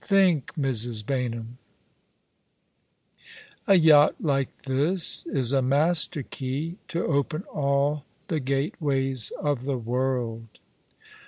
Think, 0.03 0.55
Mrs. 0.55 1.05
Baynham! 1.05 1.59
A 3.67 3.75
yacht 3.75 4.15
like 4.19 4.63
this 4.63 5.27
is 5.27 5.53
a 5.53 5.61
master 5.61 6.23
key 6.23 6.79
to 6.87 7.05
open 7.05 7.43
all 7.43 8.03
the 8.27 8.39
gateways 8.39 9.31
of 9.43 9.65
the 9.65 9.77
world." 9.77 10.47